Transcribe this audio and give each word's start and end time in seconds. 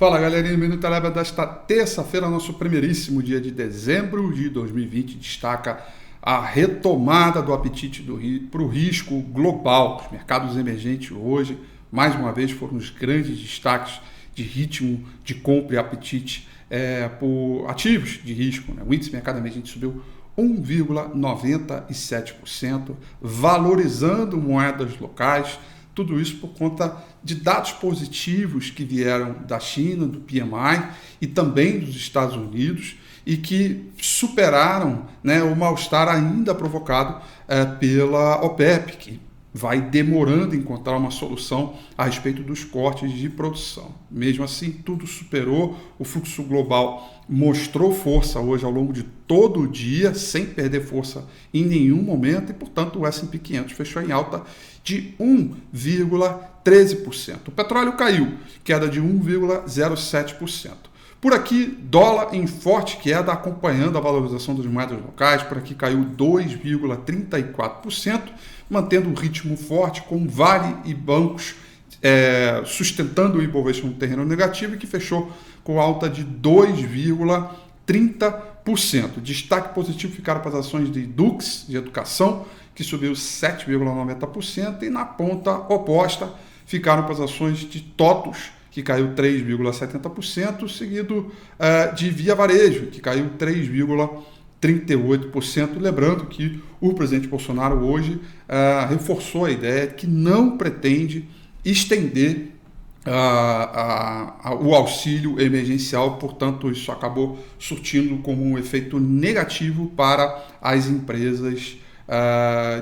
Fala 0.00 0.18
galerinha, 0.18 0.56
Minuto 0.56 0.86
Eleva 0.86 1.10
desta 1.10 1.46
terça-feira, 1.46 2.26
nosso 2.26 2.54
primeiríssimo 2.54 3.22
dia 3.22 3.38
de 3.38 3.50
dezembro 3.50 4.32
de 4.32 4.48
2020, 4.48 5.18
destaca 5.18 5.84
a 6.22 6.40
retomada 6.40 7.42
do 7.42 7.52
apetite 7.52 8.02
para 8.50 8.62
o 8.62 8.66
risco 8.66 9.20
global. 9.20 10.00
Os 10.02 10.10
mercados 10.10 10.56
emergentes 10.56 11.10
hoje, 11.10 11.58
mais 11.92 12.14
uma 12.14 12.32
vez, 12.32 12.50
foram 12.50 12.78
os 12.78 12.88
grandes 12.88 13.38
destaques 13.38 14.00
de 14.34 14.42
ritmo 14.42 15.04
de 15.22 15.34
compra 15.34 15.74
e 15.74 15.78
apetite 15.78 16.48
é, 16.70 17.06
por 17.06 17.66
ativos 17.68 18.20
de 18.24 18.32
risco. 18.32 18.72
Né? 18.72 18.82
O 18.86 18.94
índice 18.94 19.12
mercado 19.12 19.36
emergente 19.36 19.70
subiu 19.70 20.02
1,97%, 20.38 22.96
valorizando 23.20 24.38
moedas 24.38 24.98
locais 24.98 25.58
tudo 25.94 26.20
isso 26.20 26.36
por 26.36 26.50
conta 26.50 26.96
de 27.22 27.34
dados 27.34 27.72
positivos 27.72 28.70
que 28.70 28.84
vieram 28.84 29.36
da 29.46 29.58
China, 29.58 30.06
do 30.06 30.20
PMI 30.20 30.90
e 31.20 31.26
também 31.26 31.78
dos 31.80 31.96
Estados 31.96 32.36
Unidos 32.36 32.96
e 33.26 33.36
que 33.36 33.90
superaram 34.00 35.06
né, 35.22 35.42
o 35.42 35.54
mal-estar 35.54 36.08
ainda 36.08 36.54
provocado 36.54 37.20
é, 37.46 37.64
pela 37.64 38.42
OPEP, 38.44 38.96
que 38.96 39.20
vai 39.52 39.80
demorando 39.80 40.54
encontrar 40.54 40.96
uma 40.96 41.10
solução 41.10 41.74
a 41.98 42.04
respeito 42.04 42.42
dos 42.42 42.64
cortes 42.64 43.12
de 43.12 43.28
produção. 43.28 43.92
Mesmo 44.10 44.44
assim, 44.44 44.70
tudo 44.70 45.06
superou, 45.06 45.76
o 45.98 46.04
fluxo 46.04 46.42
global 46.44 47.22
mostrou 47.28 47.92
força 47.92 48.40
hoje 48.40 48.64
ao 48.64 48.70
longo 48.70 48.92
de 48.92 49.02
todo 49.02 49.60
o 49.60 49.68
dia, 49.68 50.14
sem 50.14 50.46
perder 50.46 50.84
força 50.84 51.26
em 51.52 51.64
nenhum 51.64 52.02
momento, 52.02 52.50
e 52.50 52.54
portanto 52.54 53.00
o 53.00 53.06
S&P 53.06 53.38
500 53.38 53.72
fechou 53.72 54.02
em 54.02 54.12
alta 54.12 54.42
de 54.82 55.14
1,13%. 55.20 57.48
O 57.48 57.52
petróleo 57.52 57.92
caiu, 57.94 58.34
queda 58.64 58.88
de 58.88 59.00
1,07%. 59.00 60.89
Por 61.20 61.34
aqui, 61.34 61.78
dólar 61.82 62.34
em 62.34 62.46
forte 62.46 62.96
queda, 62.96 63.30
acompanhando 63.32 63.98
a 63.98 64.00
valorização 64.00 64.54
das 64.54 64.64
moedas 64.64 64.98
locais. 64.98 65.42
Por 65.42 65.58
aqui 65.58 65.74
caiu 65.74 66.06
2,34%, 66.16 68.22
mantendo 68.70 69.10
um 69.10 69.14
ritmo 69.14 69.54
forte, 69.56 70.00
com 70.02 70.26
Vale 70.26 70.76
e 70.84 70.94
bancos 70.94 71.56
é, 72.02 72.62
sustentando 72.64 73.38
o 73.38 73.42
Ibovespa 73.42 73.86
no 73.86 73.92
terreno 73.94 74.24
negativo 74.24 74.74
e 74.74 74.78
que 74.78 74.86
fechou 74.86 75.30
com 75.62 75.78
alta 75.80 76.08
de 76.08 76.24
2,30%. 76.24 79.20
Destaque 79.20 79.74
positivo 79.74 80.14
ficaram 80.14 80.40
para 80.40 80.50
as 80.50 80.66
ações 80.66 80.90
de 80.90 81.02
Dux, 81.02 81.66
de 81.68 81.76
educação, 81.76 82.46
que 82.74 82.82
subiu 82.82 83.12
7,90%, 83.12 84.82
e 84.82 84.88
na 84.88 85.04
ponta 85.04 85.52
oposta 85.52 86.32
ficaram 86.64 87.02
para 87.02 87.12
as 87.12 87.20
ações 87.20 87.58
de 87.58 87.80
TOTUS, 87.80 88.52
que 88.70 88.82
caiu 88.82 89.14
3,70%, 89.14 90.68
seguido 90.68 91.32
uh, 91.58 91.94
de 91.94 92.10
Via 92.10 92.34
Varejo, 92.34 92.86
que 92.86 93.00
caiu 93.00 93.30
3,38%. 93.38 95.78
Lembrando 95.78 96.26
que 96.26 96.62
o 96.80 96.92
presidente 96.94 97.26
Bolsonaro 97.26 97.84
hoje 97.84 98.12
uh, 98.12 98.86
reforçou 98.88 99.46
a 99.46 99.50
ideia 99.50 99.88
de 99.88 99.94
que 99.94 100.06
não 100.06 100.56
pretende 100.56 101.28
estender 101.64 102.52
uh, 103.04 104.54
o 104.64 104.72
auxílio 104.74 105.40
emergencial, 105.40 106.18
portanto, 106.18 106.70
isso 106.70 106.92
acabou 106.92 107.44
surtindo 107.58 108.18
como 108.18 108.44
um 108.44 108.56
efeito 108.56 109.00
negativo 109.00 109.88
para 109.96 110.44
as 110.62 110.86
empresas 110.86 111.76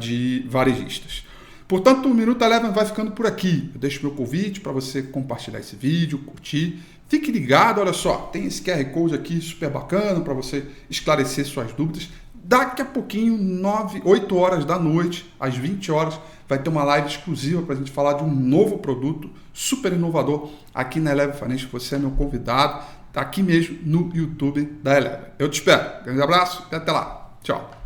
de 0.00 0.44
varejistas. 0.50 1.24
Portanto, 1.66 2.08
o 2.08 2.14
Minuto 2.14 2.42
Eleven 2.44 2.72
vai 2.72 2.84
ficando 2.84 3.12
por 3.12 3.26
aqui. 3.26 3.70
Eu 3.74 3.80
deixo 3.80 4.02
meu 4.02 4.14
convite 4.14 4.60
para 4.60 4.72
você 4.72 5.02
compartilhar 5.02 5.60
esse 5.60 5.74
vídeo, 5.76 6.18
curtir. 6.18 6.82
Fique 7.08 7.30
ligado, 7.30 7.80
olha 7.80 7.92
só, 7.92 8.28
tem 8.32 8.46
esse 8.46 8.62
QR 8.62 8.84
Code 8.86 9.14
aqui 9.14 9.40
super 9.40 9.70
bacana 9.70 10.20
para 10.20 10.34
você 10.34 10.66
esclarecer 10.90 11.44
suas 11.46 11.72
dúvidas. 11.72 12.08
Daqui 12.34 12.82
a 12.82 12.84
pouquinho, 12.84 13.38
9, 13.38 14.02
8 14.04 14.36
horas 14.36 14.64
da 14.66 14.78
noite, 14.78 15.32
às 15.40 15.56
20 15.56 15.90
horas, 15.90 16.20
vai 16.46 16.58
ter 16.58 16.68
uma 16.68 16.84
live 16.84 17.08
exclusiva 17.08 17.62
para 17.62 17.74
a 17.74 17.78
gente 17.78 17.90
falar 17.90 18.14
de 18.14 18.22
um 18.22 18.34
novo 18.34 18.78
produto 18.78 19.30
super 19.52 19.92
inovador 19.92 20.50
aqui 20.74 21.00
na 21.00 21.12
Eleve 21.12 21.38
Financial. 21.38 21.70
Você 21.72 21.94
é 21.94 21.98
meu 21.98 22.10
convidado, 22.10 22.84
está 23.08 23.22
aqui 23.22 23.42
mesmo 23.42 23.78
no 23.82 24.14
YouTube 24.14 24.62
da 24.82 24.96
Eleve. 24.96 25.24
Eu 25.38 25.48
te 25.48 25.54
espero. 25.54 26.04
Grande 26.04 26.20
abraço 26.20 26.66
e 26.70 26.74
até 26.74 26.92
lá. 26.92 27.30
Tchau. 27.42 27.83